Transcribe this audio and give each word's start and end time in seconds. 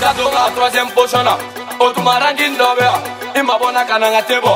ka 0.00 0.14
to 0.16 0.24
ka 0.30 0.50
troisième 0.56 0.90
position 0.96 1.22
na 1.22 1.36
o 1.78 1.92
tuma 1.92 2.12
ranking 2.20 2.56
dɔ 2.56 2.68
bɛ 2.78 2.84
yan 2.88 3.00
i 3.36 3.40
ma 3.42 3.54
bɔ 3.60 3.68
n'a 3.74 3.82
kana 3.84 4.08
n 4.08 4.12
ka 4.16 4.22
te 4.28 4.36
bɔ 4.44 4.54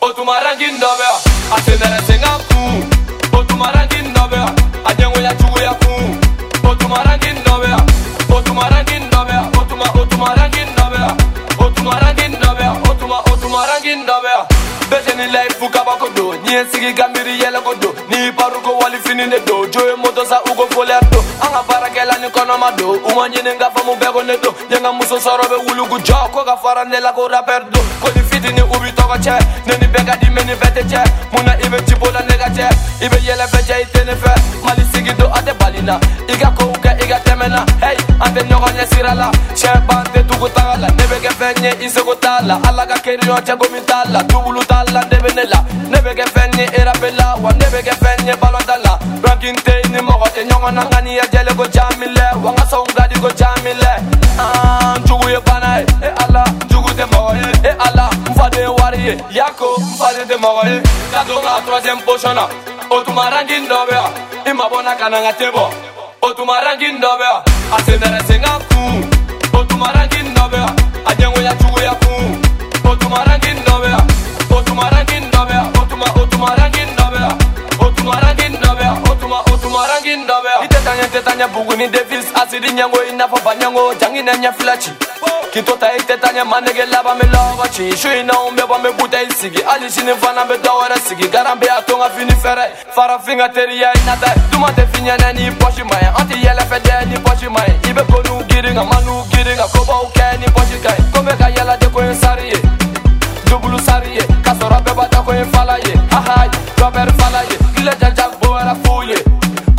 o 0.00 0.08
tuma 0.16 0.34
ranking 0.44 0.76
dɔ 0.82 0.90
bɛ 1.00 1.06
yan 1.06 1.18
a 1.54 1.56
sɛnɛrɛ 1.64 1.98
sen 2.06 2.20
ka 2.22 2.30
kun 2.48 3.38
o 3.38 3.44
tuma 3.46 3.70
ranking 3.76 4.12
dɔ 4.12 4.22
bɛ 4.30 4.36
yan 4.42 4.54
a 4.88 4.90
jɛngoya 4.98 5.30
juguya 5.38 5.72
kun 5.82 6.08
o 6.70 6.74
tuma 6.74 6.98
ranking 7.06 7.38
dɔ 7.46 7.54
bɛ 7.62 7.68
yan 7.70 7.86
o 8.34 8.40
tuma 8.46 8.64
ranking 8.74 9.06
dɔ 9.12 9.20
bɛ 9.26 9.32
yan 9.38 9.48
o 9.58 9.62
tuma 9.70 9.86
o 9.94 10.04
tuma 10.10 10.28
ranking 10.38 10.72
dɔ 10.78 10.86
bɛ 10.92 10.98
yan 11.04 11.16
o 11.60 11.64
tuma 11.76 11.94
ranking 12.02 12.34
dɔ 12.42 12.48
bɛ 12.56 12.62
yan 12.66 12.82
o 12.90 12.92
tuma 13.00 13.18
o 13.30 13.34
tuma 13.42 13.60
ranking 13.70 14.02
dɔ 14.08 14.16
bɛ 14.22 14.30
yan 14.34 14.44
bɛɛ 14.90 15.00
sɛ 15.06 15.12
ni 15.18 15.26
layifu 15.32 15.66
kabako 15.70 16.06
don 16.16 16.34
n'i 16.42 16.50
ye 16.56 16.62
sigi 16.72 16.90
ka 16.98 17.06
miiri 17.14 17.38
yɛlɛ 17.38 17.62
ko 17.62 17.72
don 17.78 17.94
n'i 18.10 18.32
paru 18.34 18.58
ko 18.66 18.74
wali 18.80 18.98
fini 19.06 19.30
de 19.30 19.38
don 19.46 19.62
jo 19.70 19.86
ye 19.86 19.94
moto 20.02 20.24
sa 20.26 20.40
u 20.50 20.54
amado 22.60 22.92
uma 23.08 23.26
ɲini 23.28 23.56
ka 23.58 23.70
faamu 23.74 23.94
bɛɛ 23.96 24.12
ko 24.12 24.20
ne 24.22 24.36
don 24.42 24.52
ɲɛ 24.70 24.78
ka 24.82 24.92
muso 24.92 25.16
sɔrɔ 25.18 25.44
bɛ 25.48 25.56
wulugu 25.66 25.96
jɔ 26.04 26.30
ko 26.30 26.44
ka 26.44 26.56
fara 26.62 26.84
ne 26.84 27.00
la 27.00 27.12
ko 27.12 27.26
rapɛri 27.26 27.64
don 27.72 27.84
ko 28.04 28.08
ni 28.14 28.20
fitini 28.28 28.60
u 28.60 28.78
bi 28.78 28.90
tɔgɔ 28.92 29.16
cɛ 29.24 29.32
ne 29.66 29.72
ni 29.80 29.86
bɛɛ 29.88 30.04
ka 30.04 30.16
di 30.20 30.26
mɛ 30.28 30.44
ni 30.44 30.52
bɛɛ 30.52 30.68
tɛ 30.76 30.82
cɛ 30.90 31.02
mun 31.32 31.44
na 31.46 31.52
i 31.52 31.66
bɛ 31.72 31.78
cibo 31.88 32.10
la 32.12 32.20
ne 32.20 32.36
ka 32.36 32.48
cɛ 32.52 32.68
i 33.04 33.08
bɛ 33.08 33.16
yɛlɛ 33.24 33.46
bɛɛ 33.52 33.60
cɛ 33.68 33.80
i 33.80 33.84
tɛ 33.92 34.04
ne 34.04 34.12
fɛ 34.12 34.32
mali 34.64 34.82
sigi 34.92 35.12
don 35.16 35.32
a 35.32 35.40
tɛ 35.40 35.58
bali 35.58 35.80
na 35.80 35.98
koga 36.60 36.90
i 37.02 37.06
ka 37.08 37.18
tɛmɛna 37.26 37.60
hei 37.84 37.96
an 38.24 38.30
tɛ 38.34 38.40
ɲɔgɔn 38.50 38.74
ɲɛ 38.78 38.84
sira 38.92 39.12
la 39.14 39.28
cɛ 39.58 39.70
ban 39.86 40.04
tɛ 40.12 40.20
tugu 40.28 40.48
taga 40.56 40.74
la 40.82 40.88
ne 40.98 41.04
bɛ 41.10 41.16
kɛ 41.24 41.30
fɛn 41.40 41.54
ɲɛ 41.62 41.70
i 41.84 41.88
sego 41.88 42.14
t'a 42.22 42.42
la 42.48 42.54
ala 42.68 42.86
ka 42.90 42.96
keriɲɔ 43.04 43.36
cɛko 43.46 43.66
min 43.72 43.82
t'a 43.88 44.02
la 44.14 44.20
tubulu 44.30 44.62
t'a 44.70 44.84
la 44.94 45.00
ne 45.10 45.16
bɛ 45.24 45.30
ne 45.38 45.44
la 45.52 45.60
ne 45.90 45.98
bɛ 46.04 46.12
kɛ 46.18 46.24
fɛn 46.34 46.50
ɲɛ 46.56 46.64
erape 46.80 47.08
la 47.18 47.26
wa 47.42 47.50
ne 47.52 47.66
bɛ 47.72 47.80
kɛ 47.88 47.94
fɛn 48.04 48.18
ɲɛ 48.26 48.34
balɔn 48.40 48.64
ta 48.70 48.76
la 48.84 48.92
dɔnki 49.24 49.48
n 49.54 49.56
tɛ 49.66 49.72
i 49.84 49.88
ni 49.92 49.98
mɔgɔ 49.98 50.26
e 50.28 50.32
tɛ 50.36 50.42
ɲɔgɔn 50.48 50.74
na 50.74 50.82
nka 50.84 51.00
ni 51.02 51.14
ye 51.14 51.24
jɛle 51.32 51.52
ko 51.56 51.64
caamin 51.74 52.12
lɛ 52.18 52.24
wa 52.42 52.50
n 52.52 52.54
ka 52.56 52.64
sɔn 52.70 52.84
ka 52.96 53.06
di 53.08 53.20
ko 53.20 53.28
caamin 53.28 53.76
lɛ 53.82 53.92
ah, 54.38 54.94
n 54.96 55.04
jugu 55.06 55.28
ye 55.32 55.38
bana 55.46 55.78
ye 55.78 55.84
e 56.06 56.08
ala 56.24 56.44
n 56.44 56.68
jugu 56.68 56.90
tɛ 56.98 57.04
mɔgɔ 57.12 57.30
ye 57.40 57.70
e 57.70 57.72
ala 57.88 58.04
n 58.10 58.34
faden 58.34 58.70
wari 58.78 59.00
ye 59.08 59.14
yako 59.32 59.68
n 59.80 59.84
faden 59.98 60.26
tɛ 60.28 60.36
mɔgɔ 60.36 60.62
ye 60.68 60.82
ka 61.12 61.20
to 61.24 61.34
ka 61.40 61.52
troisième 61.66 62.00
position 62.04 62.34
na 62.34 62.44
o 62.90 63.02
tuma 63.04 63.30
rankin 63.30 63.64
dɔ 63.66 63.78
bɛ 63.88 63.92
yan 63.96 64.12
i 64.46 64.50
mabɔ 64.60 64.84
na 64.84 64.92
ka 64.96 65.08
na 65.08 65.18
n 65.20 65.24
ka 65.24 65.32
te 65.38 65.48
bɔ 65.50 65.89
otuma 66.28 66.60
rangi 66.64 66.86
ndɔbɛ 66.96 67.26
a 67.34 67.42
asenɛrɛsenga 67.76 68.50
kun 68.68 68.94
otuma 69.58 69.88
rangi 69.96 70.18
ndɔbɛ 70.30 70.58
a 71.06 71.12
jɛngoya 71.18 71.54
cogoya 71.60 71.92
taitetanya 81.22 81.48
bugwini 81.48 81.86
davis 81.88 82.26
asiri 82.34 82.72
nyango 82.72 83.04
inafoba 83.04 83.54
nyango 83.56 83.94
jangine 83.94 84.38
nyafulachi 84.38 84.90
kito 85.52 85.72
taitetanya 85.76 86.44
manege 86.44 86.84
lava 86.86 87.14
milovachi 87.14 87.96
sho 87.96 88.16
inaombeva 88.20 88.78
mebuta 88.78 89.22
isiki 89.22 89.62
alixini 89.62 90.14
fana 90.14 90.44
mbedawara 90.44 90.96
siki 90.96 91.28
karambe 91.28 91.70
atonga 91.70 92.10
fini 92.10 92.32
fere 92.32 92.62
fara 92.94 93.18
finga 93.18 93.48
teri 93.48 93.80
ya 93.82 93.94
inata 93.94 94.30
tumatefinyana 94.50 95.32
ni 95.32 95.50
poshimaya 95.50 96.16
anti 96.16 96.46
yelefede 96.46 96.92
ni 97.12 97.18
poshi 97.18 97.49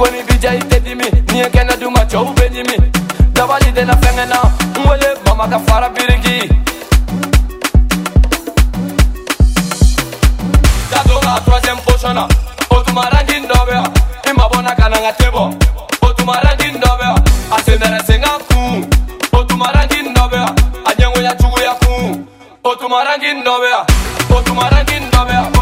kori 0.01 0.23
bija 0.27 0.55
i 0.55 0.59
tedi 0.59 0.95
mi 0.95 1.03
nie 1.33 1.49
kena 1.51 1.73
duma 1.79 1.99
cow 2.11 2.25
bedi 2.39 2.63
mi 2.69 2.91
dabali 3.33 3.71
dena 3.75 3.93
fengena 4.01 4.37
wele 4.89 5.09
bama 5.25 5.49
ka 5.49 5.59
fara 5.67 5.89
birigi 5.89 6.41
dadoga 10.91 11.33
troisiem 11.45 11.77
posona 11.85 12.27
otumarangi 12.69 13.39
ndobea 13.45 13.83
imabona 14.31 14.75
kananga 14.75 15.11
tebo 15.19 15.51
otumarangi 16.01 16.67
ndobea 16.77 17.15
asenderesenga 17.57 18.27
ku 18.49 18.59
otumarangi 19.37 19.95
ndobea 20.09 20.47
anyengo 20.89 21.21
ya 21.21 21.33
chugu 21.35 21.59
ya 21.59 21.71
ku 21.81 21.89
otumarangi 22.63 23.31
ndobea 23.41 23.85
otumarangi 24.37 24.99
ndobea 24.99 25.60